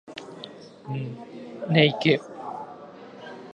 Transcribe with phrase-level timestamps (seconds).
[1.73, 2.13] ¡Néike!